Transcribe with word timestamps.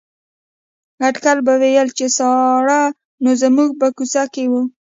اټکل 1.07 1.37
به 1.45 1.53
ویل 1.61 1.89
چې 1.97 2.05
ساړه 2.17 2.81
نو 3.23 3.31
زموږ 3.41 3.69
په 3.79 3.87
کوڅه 3.97 4.23
کې 4.33 4.45
وو. 4.51 4.61